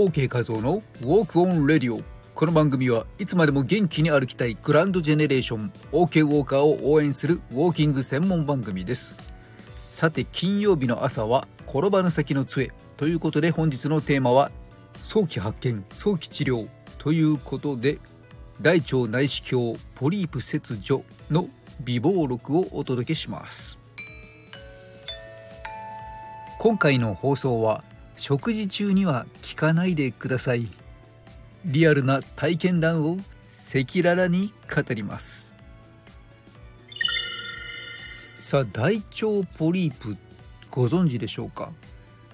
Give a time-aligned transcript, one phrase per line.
[0.00, 2.02] OK 画像の Walk on Radio
[2.34, 9.14] この番組はいつまでも元気に歩きたいグランドジェネレーション OK ウォーカーを応援するウォーキング専門番組です。
[9.76, 14.50] さて金曜日の朝は転ばぬ先の杖ということで本日のテーマは
[15.02, 17.98] 早期発見早期治療ということで
[18.62, 21.46] 大腸内視鏡ポリープ切除の
[21.80, 23.78] 美貌録をお届けします。
[26.58, 27.84] 今回の放送は
[28.20, 30.68] 食事中には聞かないでください。
[31.64, 35.56] リアルな体験談を赤裸々に語ります。
[38.36, 40.18] さあ大腸ポリープ
[40.70, 41.72] ご存知でしょうか、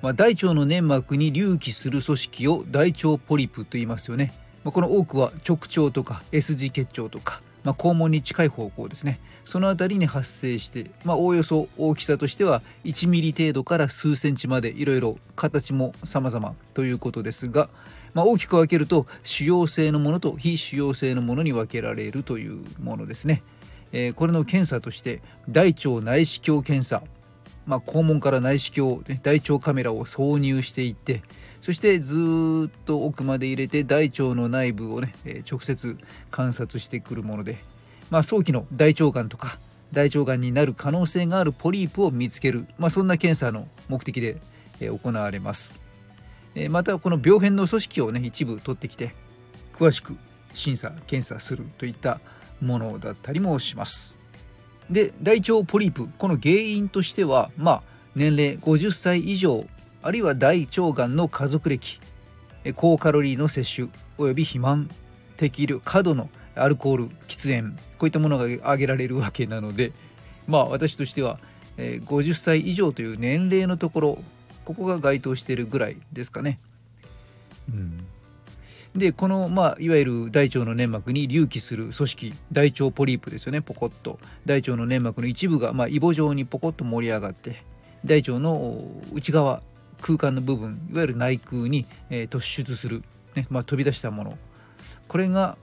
[0.03, 4.33] まあ、大腸の粘膜に隆起する組織を大腸ポリープと言いますよね、
[4.65, 17.69] まあ、この多くは直腸とか S 字結腸とかまあ、肛門に近い方向ですねその辺りに発生して、まあ、おおよそ大きさとしては1ミリ程度から数センチまでいろいろ形も様々ということですが、
[18.15, 23.43] まあ、大きく分けると腫瘍性のものと非腫瘍性のものに分けられるというものですね。
[23.91, 27.03] えー、これの検査として大腸内視鏡検査、
[27.67, 31.23] まあ、肛門から内視鏡、ね、大腸カメラを挿入していって
[31.61, 32.17] そしてず
[32.69, 35.15] っと奥まで入れて大腸の内部をね、
[35.51, 35.97] 直接
[36.31, 37.57] 観察してくるもので、
[38.11, 39.59] まあ、早期の大腸がんとか
[39.93, 44.39] 大腸がんになる可能性があるポリープを見つける、まあ、そんな検査の目的で、
[44.79, 45.81] え行われます、
[46.55, 49.15] えまたこの病変の組織をね一部取ってきて
[49.73, 50.19] 詳しく
[50.53, 52.21] 審査検査するといった
[52.61, 54.19] ものだったりもします。
[54.91, 57.83] で大腸ポリープこの原因としてはまあ
[58.15, 59.67] 年齢50歳以上
[60.07, 61.99] あるいは大腸がんの家族歴
[62.77, 64.89] 高カロリーの摂取および肥満
[65.37, 69.91] 適量過度のアルコール喫煙こういったものが挙げられるわけなので
[70.47, 71.41] まあ私としては
[71.77, 74.19] 50歳以上という年齢のところ
[74.65, 76.61] ここが該当しているぐらいですかね。
[77.75, 78.07] うん、
[78.95, 87.65] でこの、まあ、いわゆる大腸の粘膜に隆起する組織大腸ポリープですよねポコッと大腸の粘膜の一部が、まあ、イボ状にポコッと盛り上がって
[88.05, 88.81] 大腸の
[89.13, 89.61] 内側
[90.01, 93.03] 空間の部分いわゆる内空に、えー、突出する、
[93.35, 94.39] ねまあ、飛び出したもの
[95.09, 95.57] これが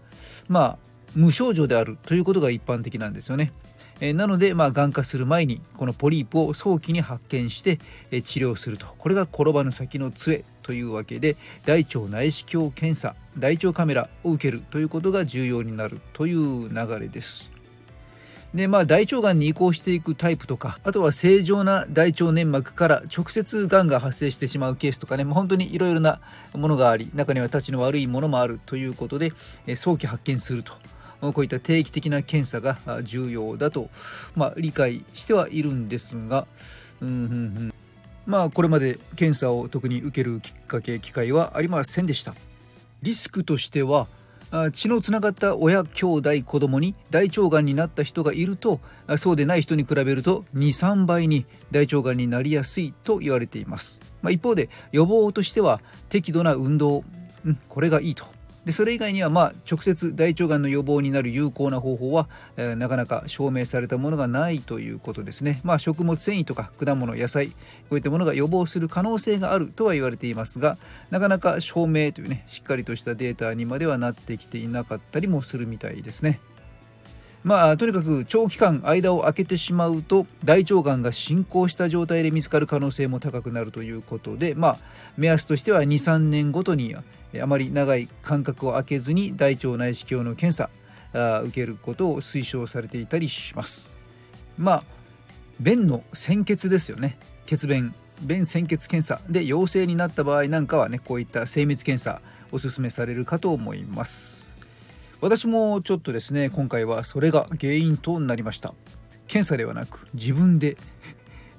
[0.48, 0.78] まあ
[1.16, 3.54] 無症状であるということが一般的なんですよね。
[4.00, 7.80] えー、なので、まあ、がん化する前にこのポリープを早期に発見して、
[8.12, 17.53] えー、治療するとこれが転ばぬ先の杖というわけで大腸内視鏡検査大腸カメラを受けるということが重要になるという流れです。
[18.54, 26.20] でまあ大腸がんに移行していくタイプとかあとは正常な大腸粘膜から直接がんが発生してしまうケースとかね、まあ、本当にいろいろな
[26.54, 29.32] ものがあり中には立ちの悪いものもあるということで、
[29.66, 30.74] え早期発見すると。
[31.32, 33.90] こういった定期的な検査が重要だと、
[34.36, 36.46] まあ、理解してはいるんですが
[37.00, 37.16] うんうんう
[37.68, 37.74] ん。
[38.26, 42.36] まあこれまで検査を特に受けるきっかけ機会はありませんでした。
[43.02, 44.08] リスクとしては
[44.72, 48.82] 血のつながった親兄弟子供に大腸がんになった人がいると
[49.18, 57.04] そうでない人に比べると23倍に大腸がんになりやすいと言われています、まあ、一方で予防としては適度な運動、
[57.46, 58.33] うん、これがいいと。
[58.66, 65.60] でそれ以外にはまあ直接大腸がんの予防になる有効な方法は、えー、なかなか証明されたものがないということですね。
[65.64, 67.56] まあ、食物繊維とか果物野菜こ
[67.92, 70.78] ういったものが予防する可能性があるとは言われていますが
[71.12, 76.40] なかなか証明というねしっかりとしたデータにまではなってきていなかったりもするみたいですね。
[77.44, 84.78] まあとにかく長期間間を空けてしまうと大腸がんが進行した状態で見つかる可能性も高くなるということでまあ
[85.18, 86.96] 目安としては23年ごとに
[87.42, 90.70] あまり長い間隔を空けずに大腸内視鏡の検査
[91.14, 93.96] あ受けることを推奨されていたりします。
[94.58, 94.84] まあ
[95.60, 97.18] 便の鮮血ですよね。
[97.46, 104.56] 血便便鮮血検査で陽性になった場合なんかはねこういった精密検査おすすめされるかと思います。
[105.22, 108.74] 私もちょっとですね今回はそれが原因となりました。
[109.28, 110.78] 検査ではなく自分で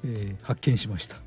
[0.05, 1.24] えー、発見しました。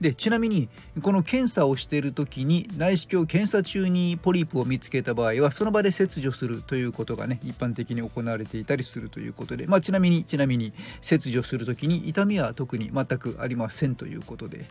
[0.00, 0.68] でちなみに
[1.02, 14.66] この検査をしている時に内視鏡検査中にポリープを見つけた場合はその場で切除するということがね一般的に行われていたりするということで、まあ、ちなみにちなみに切除する時に痛みは特に全くありませんということで、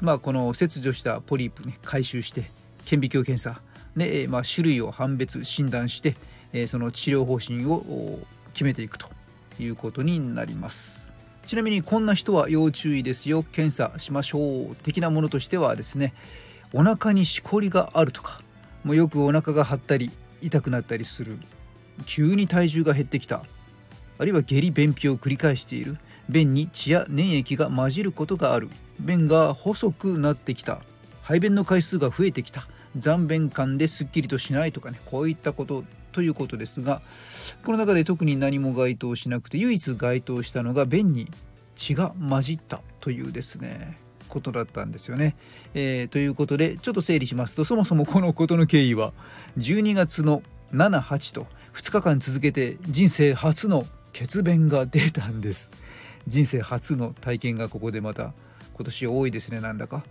[0.00, 2.50] まあ、この切除したポリープね回収して
[2.86, 3.60] 顕微鏡検査
[3.96, 6.16] で、まあ、種類を判別診断して
[6.66, 8.18] その治療方針を
[8.54, 9.08] 決めていくと
[9.58, 11.11] いうことになります。
[11.52, 13.42] ちなみにこんな人は要注意ですよ。
[13.42, 16.14] 検査しましょう的なものとしてはですね
[16.72, 18.38] お腹にしこりがあるとか
[18.84, 20.10] もうよくお腹が張ったり
[20.40, 21.36] 痛くなったりする
[22.06, 23.44] 急に体重が減ってきた
[24.18, 30.80] あるいは下痢便秘を繰り返している便に血や粘液が混じることがある便が細くなってきた
[31.20, 32.66] 排便の回数が増えてきた
[32.96, 37.00] 残便感ですっきりとしないとかねこういったことということですが
[37.64, 41.28] この中で特に何も該当しなくて唯一該当したのが便に
[41.74, 43.98] 血が混じったというですね
[44.28, 45.36] ことだったんですよね。
[45.74, 49.12] えー、ということでちょっと整理しますとそもそもこのことの経緯は
[49.58, 50.42] 12月の
[50.72, 55.70] 78と2日間続けて人生初の血便が出たんです。
[56.28, 58.32] 人生初の体験がここでまた
[58.74, 60.04] 今年多いですねなんだか。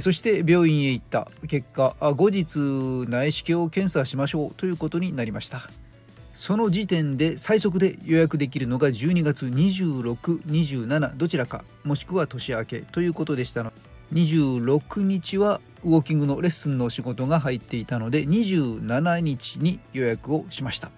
[0.00, 1.28] そして病院へ行った。
[1.48, 2.58] 結果後日
[3.08, 5.70] 内視鏡を検査しましょうということになりました。
[6.32, 13.72] その時点で最速で予約できるのが12月2627どちらかもしくは年明けということでしたの。
[14.12, 20.90] 26日はウォーキングのレッスンの仕事が入っていたので27日に予約をしました、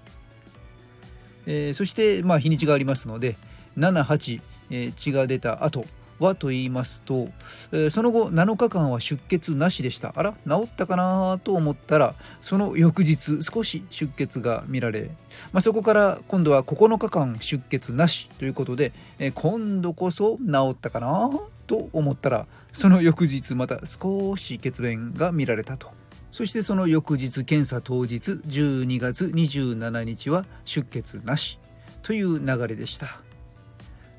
[1.47, 3.37] えー、そしてまあ日にちがありますので
[3.79, 5.87] 78、えー、血が出た後
[6.19, 7.29] はと言いますと、
[7.73, 15.11] えー、その後7日間は出血なしでしたあら治ったかなと思ったらその翌日少し出血が見られ、
[15.53, 21.31] まあ、そこから今度は9日間出血なしということで、えー、今度こそ治ったかな
[21.67, 25.93] と思ったらその翌日また少し血便が見られたと。
[26.35, 31.61] そしてその翌日検査当日12月27日は出血なし
[32.03, 33.21] という流れでした。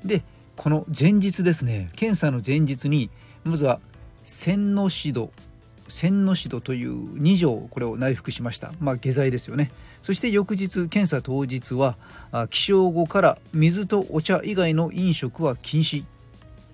[0.02, 0.22] で
[0.56, 3.10] この前日ですね検査の前日に
[3.44, 3.80] まずは
[4.24, 5.30] 線の指導
[5.88, 8.72] 線の指導という2錠これを内服しました。
[8.80, 9.70] まあ下剤ですよね。
[10.02, 11.96] そして翌日検査当日は
[12.50, 16.04] 起床後から水とお茶以外の飲食は禁止、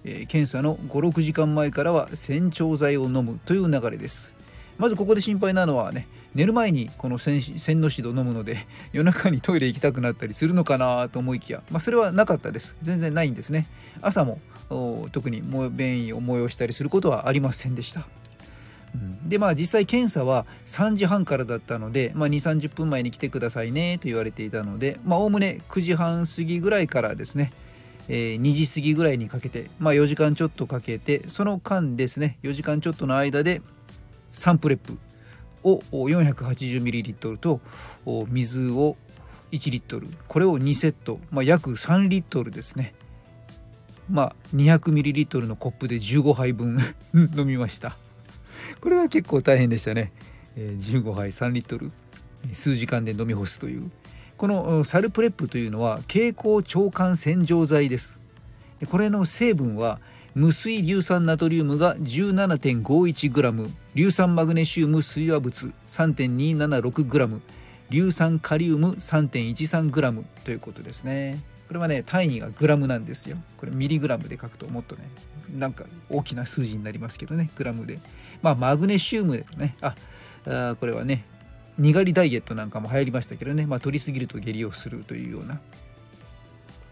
[0.05, 4.35] えー、検査の56時間前からは洗腸剤を飲むという流れです。
[4.79, 12.77] まずここで心配なのはね寝る前にこの洗脳シド飲むので 夜中にトイレ行きたくなったりするのかなと思いきや、まあ、それはなかったです。
[12.83, 13.67] 全然ないんですね。
[14.01, 14.41] 朝も
[15.13, 18.07] 特に便意を催したりすることはありませんでした。
[19.25, 27.53] でまあ実際検査は3時半からだったので、まあ、2 3 0分前に来てくださいねと言われていたのでおおむね9時半過ぎぐらいからですね、
[28.09, 33.63] えー、2時過ぎぐらいにかけて、まあ、4時間ちょっとかけてその間ですね4時間ちょっとの間で
[34.33, 34.99] サンプレップ
[35.65, 37.61] を 480ml と
[38.29, 38.97] 水を
[39.53, 40.09] 1リットル。
[40.29, 42.95] これを2セット、まあ、約3リットルですね。
[44.11, 46.79] まあ 200ml のコップで15杯分
[47.15, 47.97] 飲みました。
[48.81, 50.13] これは結構大変でしたね、
[50.57, 51.91] えー、15杯3リットル。
[52.53, 53.91] 数時間で飲み干すという。
[54.37, 58.19] このサルプレップというのは蛍光腸管洗浄剤です。
[58.91, 60.01] これの成分は
[60.35, 67.41] 無水硫酸ナトリウムが 17.51g 硫酸マグネシウム水和物 3.276g
[67.91, 71.45] 硫酸カリウム 3.13g ということですね。
[71.69, 73.37] これはね単位がグラムなんですよ。
[73.59, 75.03] これミリグラムで書くともっとね
[75.55, 77.99] なんか大きな数字になりますけどねグラムで。
[78.41, 79.77] まあマグネシウムでね。
[79.83, 79.95] あ
[80.47, 81.27] あこれはね
[81.77, 85.61] にがりダイエットなんかも流行りましたけどね、まあ、取りすぎると下痢をするというような。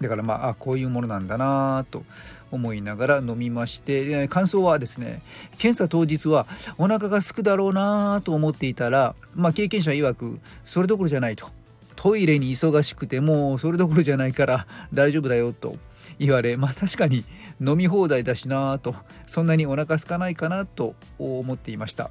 [0.01, 2.05] だからまああこういうものなんだなと
[2.51, 5.23] 思いながら飲みまして感想はですね
[5.59, 6.47] 検査当日は
[6.79, 11.49] お腹がすくだろうなと思っていたら、まあ、経験者曰くそれどころじゃないと
[11.97, 15.77] トイレに忙しくてもうそれどころじゃないから大丈夫だよと
[16.19, 17.25] 言われまあ確かに
[17.61, 18.95] 飲み放題だしなと
[19.27, 22.11] そんなにお腹空かないかなと思っていました。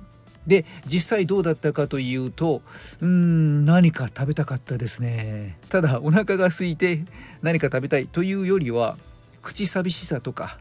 [0.50, 2.62] で実際どうだったかというと
[3.00, 5.58] うん何か食べたかったですね。
[5.70, 7.06] ただお腹が空いて
[7.42, 8.98] 何か食べたいというよりは
[9.42, 10.58] 口寂しさとか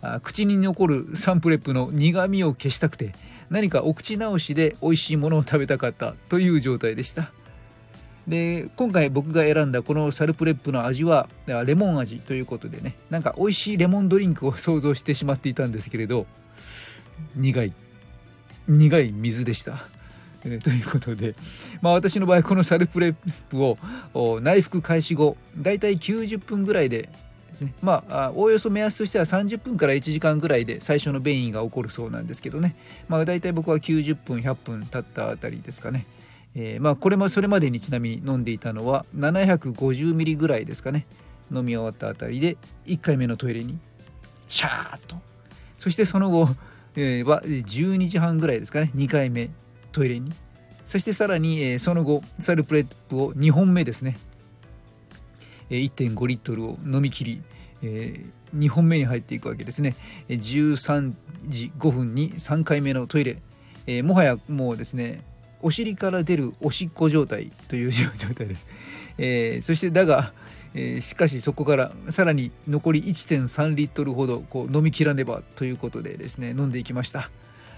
[0.00, 3.14] あ口に残るサンプレップの苦みを消したくて
[3.50, 7.30] 何かお口直しで美味しいものを食べたかったという状態でした。
[8.26, 16.26] で今回僕が選んだこのサルプレップの味はレモン味ということでねなんか美味しいレモンドリンクを想像してしまっていたんですけれど
[17.36, 17.72] 苦い。
[18.68, 19.88] 苦い水でした。
[20.44, 21.34] えー、ということで、
[21.80, 23.14] まあ、私の場合このサルプレッ
[23.48, 27.08] プを内服開始後だいたい90分ぐらいで
[27.50, 27.74] ですね。
[27.82, 32.76] まあおおよそ目安としては30分から1時間ぐらいで最初の便意が起こるそうなんですけどね、
[33.08, 36.06] まあ、大体僕は90分100分経ったあたりですかね、
[36.54, 41.06] えー、まあこれもそれまでにちなみに飲んでいたのは750ミリぐらいですかね。
[41.52, 42.56] 飲み終わったあたりで
[42.86, 43.78] 1回目のトイレに
[44.48, 45.16] シャーッと。
[45.78, 46.48] そしてその後
[46.96, 48.90] えは12時半ぐらいですかね。
[48.94, 49.50] 2回目
[49.92, 50.32] トイレに。
[50.84, 54.16] そしてさらに、えその後サルプレップを2本目ですね、
[55.68, 57.42] え1.5リットルを飲み切り、
[57.82, 58.24] え
[58.56, 59.96] 2本目に入っていくわけですね。
[60.28, 61.12] 13
[61.44, 63.38] 時5分に3回目のトイレ、
[63.86, 65.22] えもはやもうですね
[65.62, 68.66] お尻から出るおしっこ状態という状態です、
[69.18, 70.32] えー、そしてだが
[70.78, 77.30] えー、しかしそこからさらに残り1.3リットルほどこう飲み切らねばということでですね飲んでいきました。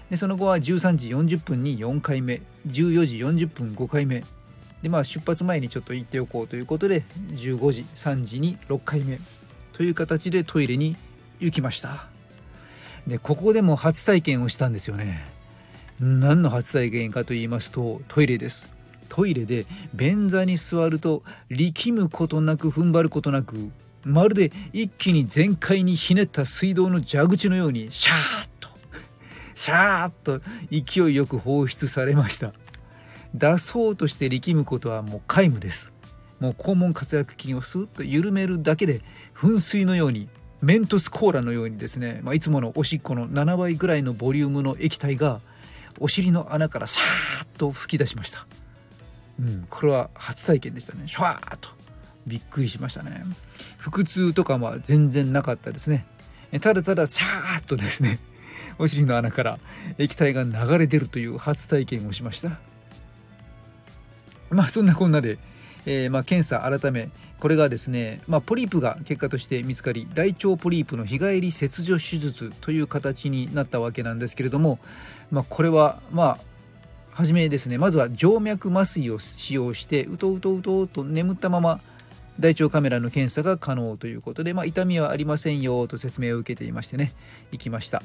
[0.09, 4.25] でその後は13時40分に4回目14時40分5回目
[4.81, 9.19] でまあ出発前にちょっと行っておこうということで15時3時に6回目
[9.71, 10.97] という形でトイレに
[11.39, 12.07] 行きました。
[13.07, 15.38] でここでも初体験をしたんですよね。
[16.01, 18.69] 何の初体験かと言いますとトイレです。
[19.09, 23.69] トイレで便座に座ると力むことなく踏ん張ることなく
[24.03, 28.69] まるで一気に全開にひねった水道の蛇口のようにシャーッと
[29.55, 30.41] シャーッと
[30.71, 32.53] 勢いよく放出されました。
[33.33, 35.91] 出そうとして力むことはもう皆無です。
[36.39, 39.01] もう肛門活躍筋をスーッと緩めるだけで
[39.35, 40.29] 噴水のように
[40.61, 45.41] メントスコーラのようにですね、まあ、いつものおしっこの7倍ぐらいのボリュームの液体が
[45.99, 48.45] お尻の穴からさーっと吹き出しました。
[49.39, 51.07] うん、これは初体験でしたね。
[51.07, 51.69] シュワーと
[52.27, 53.23] びっくりしましたね。
[53.77, 56.05] 腹痛とかは全然なかったですね。
[56.61, 58.19] ただただシャーッとですね
[58.79, 59.59] お尻の穴から
[59.97, 62.59] 液体が流れ出るという初体験をしました。
[64.49, 65.37] まあそんなこんなで、
[65.85, 67.09] えー、まあ検査改め
[67.39, 74.79] これがですね、まあ、ポリープが結果として見つかり大腸ポリープの日帰り切除手術という形になったわけなんですけれども、
[75.31, 76.37] まあ、これはまあ
[77.11, 77.77] はじめですね。
[77.77, 81.81] まずは静脈麻酔を使用してうとうとうとうと眠ったまま
[82.39, 87.11] 大腸カメラの検査が可能ということで、まあ、痛みはありませんよと説明を受けていましてね
[87.51, 88.01] 行きました。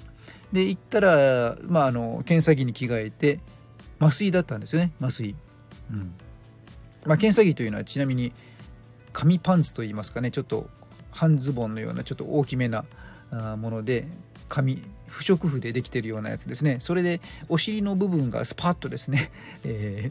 [0.53, 3.39] で行ったら、まあ、あの検査着に着替えて
[4.01, 4.93] 麻酔だったんですよね。
[5.01, 5.37] 麻酔、
[5.93, 6.13] うん。
[7.07, 8.33] まあ、検査着というのはちなみに
[9.15, 10.69] 紙パンツといいますかねちょっと
[11.13, 12.85] 半ズボンのようなちょっと大きめな
[13.57, 14.07] もので
[14.49, 16.79] 紙不織布でできてるようなやつですね。
[16.81, 19.31] それでお尻の部分がスパッとですね、
[19.65, 20.11] え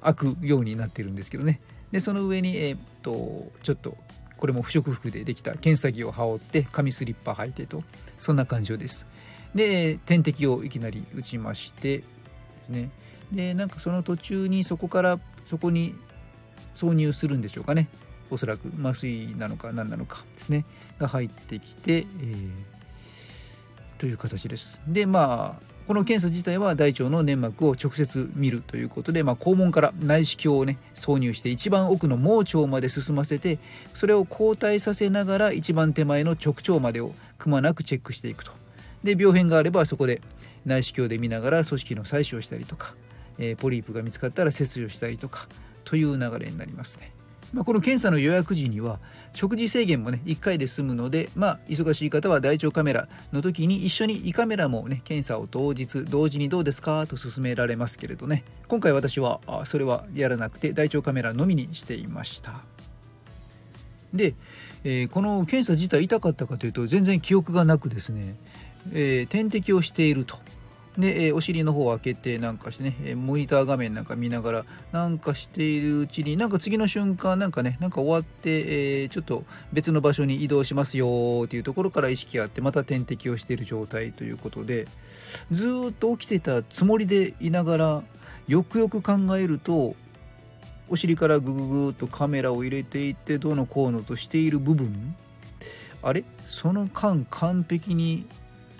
[0.00, 1.60] ー、開くようになってるんですけどね。
[1.92, 3.96] でその上に、えー、っとちょっと
[4.38, 7.84] これも不織布でできた検査着を羽織って紙スリッパ履いてと。
[8.18, 9.06] そんな感じです。
[9.54, 12.04] で点滴をいきなり打ちましてで
[12.70, 12.90] ね。
[13.30, 15.94] でなんかその途中にそこからそこに
[16.74, 17.88] 挿入するんでしょうかね。
[18.32, 20.64] おそらく麻酔なのか何なのかですね
[20.98, 22.50] が入ってきて、えー、
[23.98, 24.80] という形です。
[24.88, 33.58] でまあこの検査自体は大腸の粘膜を直接見るということで、まあ、肛門から内視鏡をね挿入して一番奥の盲腸まで進ませて
[33.92, 38.52] それを交代させながら一番手前の直腸までをくまなくチェックしていくと。
[39.02, 40.22] で病変があればそこで
[40.64, 42.94] 内視鏡で見ながら組織の採取をしたりとか、
[43.38, 45.48] えー、ポリープが見つかったら切除したりとか
[45.84, 47.12] という流れになりますね。
[47.52, 48.98] まあ、この検査の予約時には
[49.34, 57.06] 食事制限もね1回で済むので、まあ、忙しい方は大腸カメラの時に一緒に胃カメラもね検査を当日同時にどうですか？
[57.06, 58.44] と勧められますけれどね。
[58.68, 62.62] 今回私はそれはやらなくて大腸カメラのみにしていました。
[64.14, 64.34] で、
[64.84, 68.36] えー、この検査自体痛かったかというと全然記憶がなくですね、
[68.92, 70.36] えー、点滴をしていると。
[70.98, 84.86] で、え、お尻の方を開けてなんかしてね、え、モニター画面なんか見ながらなんかしているうちになんか次の瞬間なんかねなんか終わって、え、ちょっと別の場所に移動しますよっていうところから意識があってまた点滴をしている状態ということで
[85.50, 88.02] ずっと起きてたつもりでいながら
[88.46, 89.96] よくよく考えると
[90.90, 95.16] お尻からグググっとカメラを入れていってどうのこうのとしている部分
[96.02, 96.22] あれ？
[96.44, 98.26] その間完璧に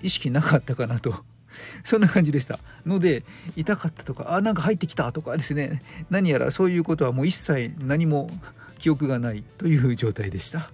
[0.03, 1.15] 意識なかったかなと。
[1.83, 2.59] そんな感じでした。
[2.85, 3.23] ので
[3.55, 5.81] 痛かったとかあなんか入ってきたとかですね。
[6.09, 8.29] 何やらそういうことはもう一切何も
[8.77, 10.71] 記憶がないという状態でした。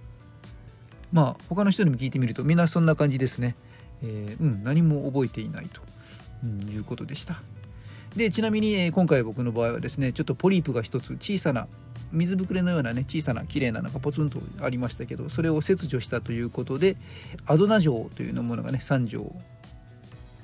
[1.12, 3.56] まあ他の人にも聞いてみるとみんなそんな感じですね、
[4.02, 5.80] えー、うん何も覚えていないと、
[6.44, 7.42] うん、いうことでした。
[8.16, 11.68] でちなみに、えー、今回僕の場合はですねちょっとポリープが一つ小さな
[12.12, 16.96] 水ぶくれのようなね小さな綺麗なのがポツンとありましたけどそれを切除したということで
[17.46, 19.32] アドナ錠というのものがね3錠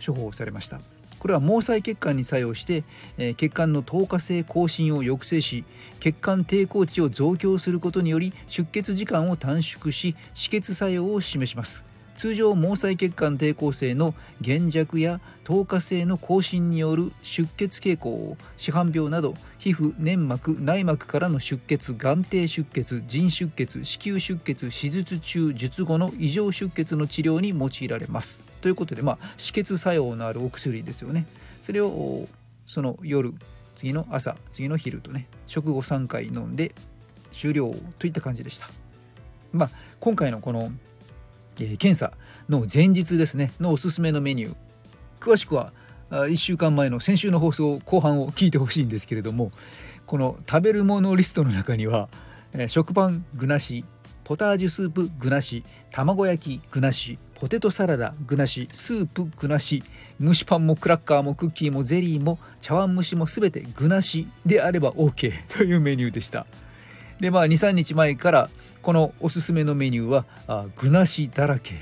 [0.05, 0.81] 処方されました。
[1.19, 2.85] これは毛細血管に作用して、
[3.19, 5.65] え、血管の透過性更新を抑制し
[5.99, 11.85] 血管抵抗値を増強することにより出血時間を短縮し止血作用を示します。
[12.17, 28.45] 通常毛細血管抵抗性の減弱や透過性の更新による出血傾向を市販病など皮膚粘膜内膜からの出血眼底出血腎出血子宮出血手術中術後の異常出血の治療に用いられます。
[28.67, 31.25] ということでまあ止血作用のあるお薬ですよね。
[31.61, 32.27] それを
[32.67, 33.33] その夜
[33.77, 36.75] 次の朝次の昼とね食後3回飲んで
[37.31, 38.69] 終了といった感じでした。
[39.53, 39.71] まあ
[40.01, 40.73] 今回のこの
[41.61, 42.13] え検査
[42.49, 44.57] の前日ですねのおすすめのメニュー
[45.21, 45.73] 詳しくは
[46.11, 49.53] 1週間前の先週の放送後半を聞いてほしいんですけれども
[50.07, 52.09] この食べるものリストの中には
[52.53, 53.85] え食パン具なし
[54.25, 59.83] ポタージュスープ具なし卵焼き具なしポテトサラダ具なしスープ具なし
[60.21, 66.47] 蒸しパンもクラッカーもクッキーもゼリーも茶碗蒸しも全て具なしであれば OK というメニューでした。
[67.21, 68.51] でまあ23日前から
[68.81, 71.75] このおすすめのメニューはあ具なしだらけ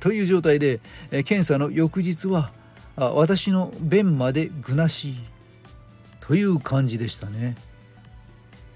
[0.00, 2.52] という状態で、え検査の翌日は
[2.96, 5.14] あ私の便まで具なし
[6.20, 7.56] という感じでしたね。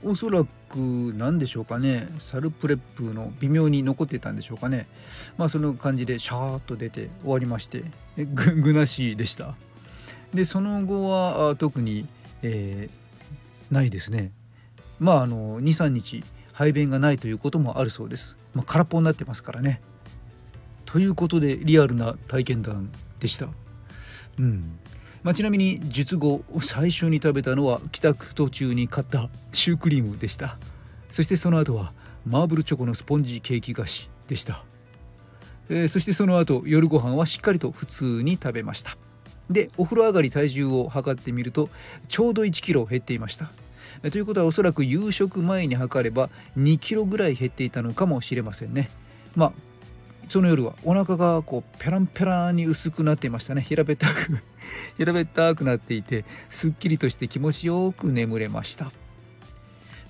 [0.03, 0.77] おそらく
[1.17, 2.09] 何でしょうかね。
[2.19, 4.87] サルプレップの微妙に残ってたんでしょうかね。
[5.37, 7.85] まあその感じでシャーッと出て終わりまして
[8.17, 9.55] ぐぐなしでした。
[10.33, 12.07] でその後は特に、
[12.43, 14.33] えー、ないですね。
[15.01, 16.23] まああの23日
[16.53, 19.81] 排便がないということもあるそうです、まあ、空っぽになってますからね。
[20.85, 23.49] ということでリアルな体験談でした。
[24.39, 24.79] うん。
[25.23, 30.57] まあ、ちなみに術後最初に食べたのは帰宅途中に買ったシュークリームでした。
[31.11, 31.93] そしてその後は
[32.25, 34.63] マーブルチョコのスポンジケーキ菓子でした、
[35.69, 38.97] えー、そしてその後夜ご飯はしっかりと普通に食べました。
[39.51, 41.69] でお風呂上がり体重を測ってみると
[42.07, 43.51] ちょうど1キロ減っていました。
[44.11, 48.89] ということはおそらく夕食前に測れば2キロぐらい減っていたのかもしれませんね。
[49.35, 49.53] まあ
[50.29, 53.63] その夜はお腹がこうペランペランに薄くなっていましたね。
[53.63, 54.39] 平べったく。
[54.97, 58.91] 平べったくなっていてすっきりとして気持ちよく眠れました。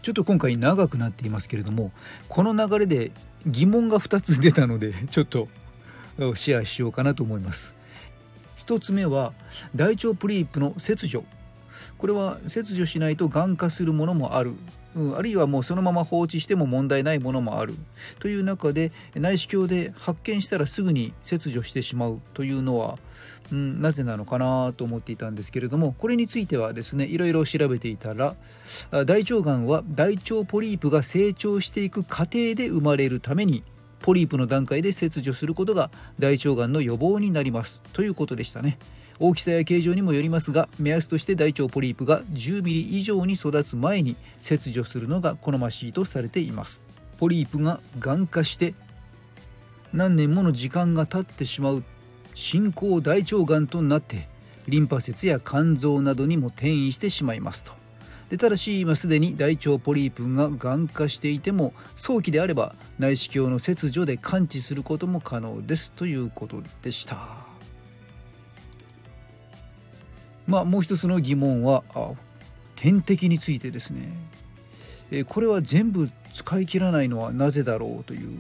[0.03, 1.93] ちょっと今回長くなっていますけれども
[2.29, 3.13] この流れで
[3.47, 5.49] 疑問が2つ出たのでちょっと
[6.35, 7.77] シェアしようかなと思います。
[8.67, 9.33] 1つ目は
[9.75, 11.25] 大腸ポリープの切除。
[11.99, 14.55] これは切除しないとがん化するものもある。
[14.95, 17.75] うん、あるいはもうそのまま放置しても問題ないものもある。
[18.19, 22.99] という中で内視鏡で発見したらすぐに切除してしまうというのは、
[23.53, 28.37] うん、なぜなのかなと思っていたんですけれどもこれについてはですねいろいろ調べていたら
[29.05, 33.65] 大腸がんは大腸ポリープが成長していく過程で生まれるために
[34.01, 38.79] ポリープの段階で切除することが大腸がんの予防になりますということでしたね。
[39.23, 46.83] 大きさや形状にもよりますが目安として大腸ポリープが 10mm 以上に育つ前に切除するのが好ましいとされています
[47.19, 48.73] ポリープががん化して
[49.93, 51.85] 何年もの時間が経ってしまう
[52.35, 54.29] 進行大腸がんとなって
[54.69, 57.73] リンパ節や肝臓などにも転移してしまいますと。
[58.31, 67.51] でただし今すでに大腸ポリープががん化していても早期であれば内視鏡の切除で完治することも可能ですということでした。
[70.47, 71.85] まあ、もう一つの疑問は
[72.75, 74.13] 点滴についてですね、
[75.13, 78.39] えこれは全部使い切らないのはなぜだろうという。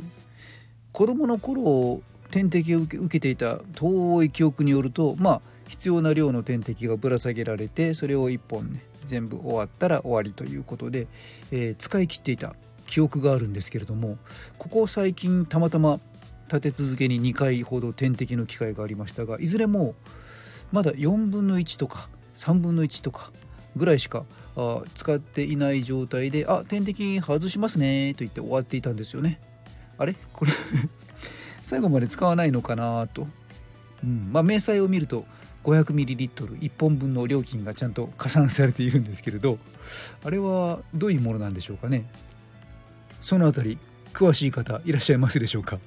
[0.92, 11.06] 子どもの頃点滴を受けていた遠い記憶によるとまあ必要な量の点滴がぶら下げられてそれを1本ね全部終わったら終わりということで、
[11.50, 12.54] えー、使い切っていた
[12.86, 14.18] 記憶があるんですけれども
[14.58, 16.00] ここ最近たまたま
[16.46, 19.94] 立て続けに2回ほど点滴の機会がありましたがいずれも
[20.72, 23.30] まだ4分の1とか3分の1とか
[23.76, 24.24] ぐらいしか
[24.56, 29.40] あ使っていない状態で「あ点滴外しますね」と言って終わっていたんですよね。
[29.96, 30.16] あれ？
[30.32, 30.52] これ？
[31.62, 33.26] 最後まで使わないのかなと。
[34.02, 34.30] うん。
[34.32, 35.24] まあ、明細を見ると
[35.64, 39.58] 500ml1 本分の料金がちゃんと加算されているんですけれど
[40.24, 42.10] あれはどういうものなんでしょうかね。
[43.18, 43.78] その辺り
[44.14, 45.78] 詳しい方いらっしゃいますでしょうか。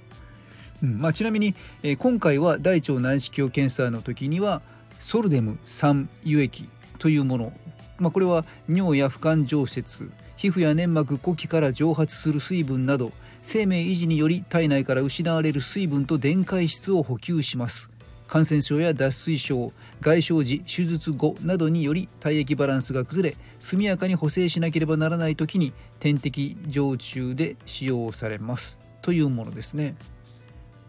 [0.81, 0.99] うん。
[0.99, 4.61] まあ、ちなみに、えー、今回は大腸内視鏡検査の時には
[4.99, 7.53] ソルデム酸輸液というもの、
[7.97, 17.91] まあ、これは尿や不感常設皮膚や粘膜呼気から蒸発する水分など生命維持により体内から失われる水分と電解質を補給します。
[18.27, 28.79] 感染症や脱水症外傷時手術後などにより体液バランスが崩れ速やかに補正しなければならない時に点滴常駐で使用されます。
[29.01, 29.95] というものですね。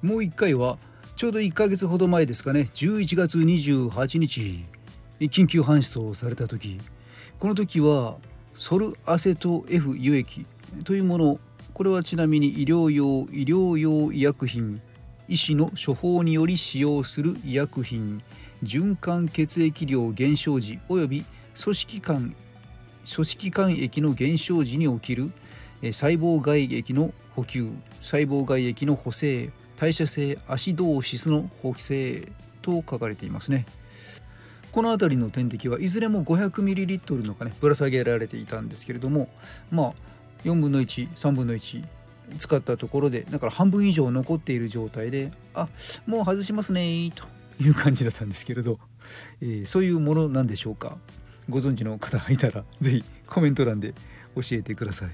[0.00, 0.78] もう1回は
[1.16, 2.68] ちょうど1ヶ月ほど前ですかね。
[2.72, 4.64] 11月28日
[5.20, 6.80] 緊急搬送された時。
[7.38, 8.16] この時は
[8.56, 10.46] ソルアセト F 輸液
[10.84, 11.38] というもの
[11.72, 14.80] これはちなみに医療用医療用医薬品
[15.26, 18.22] 医師の処方により使用する医薬品
[18.62, 21.26] 循環血液量減少時及び
[21.60, 22.36] 組織間
[23.12, 25.32] 組織間液の減少時に起きる
[25.82, 32.28] 細胞外液の補給細胞外液の補正代謝性アシドーシスの補正
[32.62, 33.66] と書かれていますね。
[34.74, 39.28] この辺りの点滴はいずれも 500ml のかねぶら下げられていたんですけれども
[39.70, 39.92] まあ
[40.42, 41.84] 4分の13分の1
[42.40, 45.68] 使ったところでだから半分以上残っている状態であ
[46.06, 47.24] もう外しますねと
[47.62, 48.80] いう感じだったんですけれど、
[49.40, 50.98] えー、そういうものなんでしょうか。
[51.48, 53.94] ご存知の方がいたら是非コメント欄で
[54.34, 55.06] 教えてくださ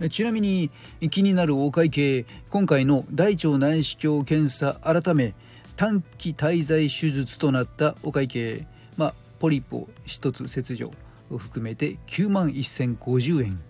[0.00, 0.10] い。
[0.10, 0.72] ちなみに
[1.10, 5.34] 気になるお会計今回の大腸内視鏡検査改め
[5.76, 10.92] 短期滞在手術となったお会計、まあ、ポリプを1つ切除
[11.30, 13.60] を含めて9万1050円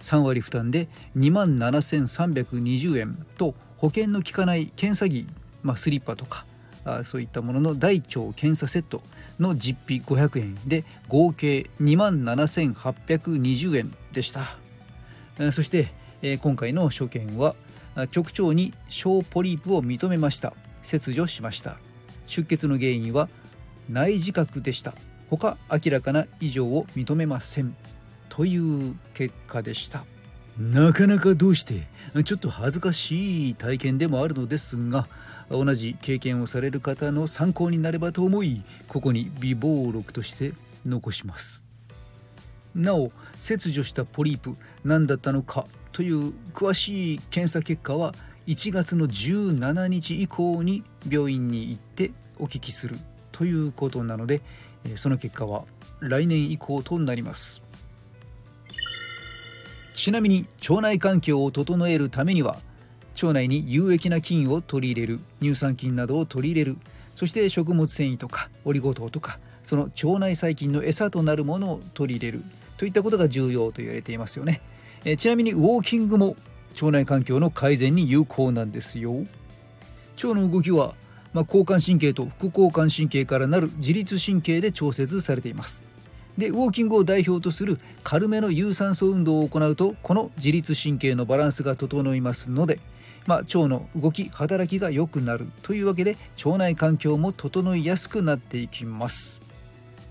[0.00, 5.26] 3割負担で2万7320円と保険の効かない検査着、
[5.62, 6.44] まあ、スリッパとか
[6.84, 9.02] あそういったものの大腸検査セット
[9.40, 14.56] の実費500円で合計2万7820円でした。
[15.52, 15.92] そして、
[16.38, 17.54] 今回の所見は
[17.94, 20.54] 直腸に小ポリープを認めました
[20.86, 21.76] 切除しました。
[22.26, 23.28] 出血の原因は
[23.90, 24.94] 内耳覚でした。
[25.28, 27.76] 他明らかな異常を認めません。
[28.28, 30.04] という結果でした。
[30.58, 31.74] なかなかどうして
[32.24, 35.06] ちょっと恥ずかしい体験でもあるのですが
[35.50, 40.54] 同じ経験をされる方の参考になればと思いここに微暴録として
[40.86, 41.66] 残します。
[42.74, 48.14] なお切除したポリープ何だったのかという詳しい検査結果は
[48.46, 52.96] 1月の17日以降に病院に行ってお聞きする
[53.32, 54.40] ということなので
[54.94, 55.64] その結果は
[56.00, 57.62] 来年以降となります。
[59.94, 62.58] ちなみに腸内環境を整えるためには
[63.14, 66.76] 腸内に有益な菌を取り入れる乳酸菌などを取り入れる
[67.14, 72.44] そして食物繊維とかオリゴ糖とかその腸内細菌の餌となるものを取り入れる
[72.76, 74.60] といったことが重要と言われていますよね、
[75.04, 76.36] えちなみにウォーキングも
[76.80, 79.26] 腸内環境の改善に有効なんですよ。
[80.22, 80.94] 腸の動きは、
[81.32, 85.86] まあ、交感神経と副交感神経からなる自律神経で調節されています。
[86.38, 92.78] でウォーキングを代表とする軽めの有酸素運動を行うとこの自律神経のバランスが整いますので、
[93.26, 99.40] まあ、腸の動き働きが良くなるというわけで腸内環境も整いやすくなっていきます。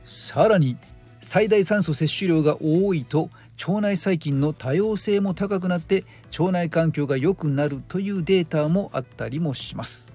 [0.04, 0.78] さらに
[1.22, 3.30] 最大酸素摂取量が多いと
[3.68, 6.04] 腸内細菌の多様性も高くなって
[6.38, 10.14] 腸内環境が良くなるというデータもあったりもします。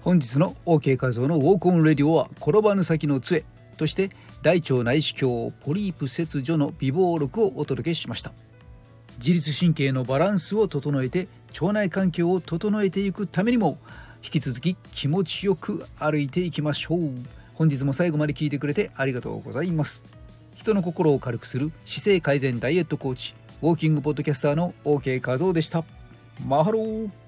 [0.00, 3.44] 本日の OK 画像のウォークオンレディオは転ばぬ先の杖
[3.76, 4.10] として
[4.42, 8.32] 大腸内視鏡ポリープ切除の微暴録をお届けしました。
[9.18, 11.28] 自律神経のバランスを整えて
[11.60, 13.78] 腸内環境を整えていくためにも
[14.24, 17.10] 引き続き気持ちよく歩いていきましょう。
[17.54, 20.19] 本日も最後まで聞いてくれてありがとうございます。
[20.60, 25.84] 人の心を軽くする姿勢改善ダイエットコーチウォーキングポッドキャスターの OK 画像でした。
[26.46, 27.19] マハロー。